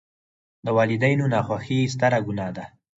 د 0.65 0.67
والداینو 0.77 1.25
ناخوښي 1.33 1.79
ستره 1.93 2.19
ګناه 2.27 2.51
ده. 2.57 2.65